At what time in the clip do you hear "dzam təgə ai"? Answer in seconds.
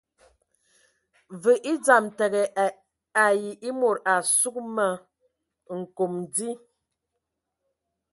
1.83-3.41